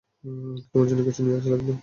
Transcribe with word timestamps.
তোমার 0.69 0.87
জন্য 0.89 1.01
কিছু 1.07 1.21
নিয়ে 1.23 1.37
আসা 1.39 1.49
লাগবে। 1.49 1.73